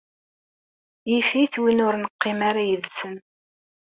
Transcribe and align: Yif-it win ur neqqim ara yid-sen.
Yif-it 1.11 1.53
win 1.61 1.83
ur 1.87 1.95
neqqim 2.03 2.39
ara 2.49 2.61
yid-sen. 2.69 3.15